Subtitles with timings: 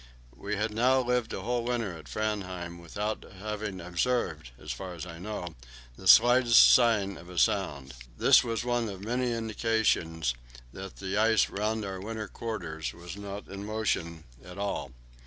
[0.35, 5.05] We had now lived a whole winter at Framheim without having observed, as far as
[5.05, 5.53] I know,
[5.95, 7.93] the slightest sign of a sound.
[8.17, 10.33] This was one of many indications
[10.73, 14.91] that the ice round our winter quarters was not in motion at all.